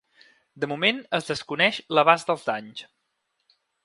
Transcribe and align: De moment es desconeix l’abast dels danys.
De 0.63 0.69
moment 0.69 1.01
es 1.17 1.29
desconeix 1.31 1.77
l’abast 1.97 2.31
dels 2.31 2.47
danys. 2.47 2.83